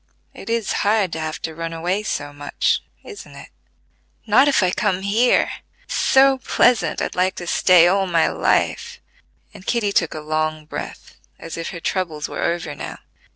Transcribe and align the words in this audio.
it 0.33 0.49
is 0.49 0.73
hard 0.81 1.13
to 1.13 1.19
have 1.19 1.39
to 1.39 1.53
run 1.53 1.73
away 1.73 2.01
so 2.01 2.33
much: 2.33 2.81
isn't 3.05 3.35
it?" 3.35 3.49
"Not 4.25 4.47
if 4.47 4.63
I 4.63 4.71
come 4.71 5.01
here; 5.03 5.51
it's 5.83 5.93
so 5.93 6.39
pleasant 6.39 7.03
I'd 7.03 7.13
like 7.13 7.35
to 7.35 7.45
stay 7.45 7.87
all 7.87 8.07
my 8.07 8.27
life," 8.27 8.99
and 9.53 9.63
Kitty 9.63 9.91
took 9.91 10.15
a 10.15 10.19
long 10.19 10.65
breath, 10.65 11.13
as 11.37 11.55
if 11.55 11.69
her 11.69 11.79
troubles 11.79 12.27
were 12.27 12.41
over 12.41 12.73
now. 12.73 12.97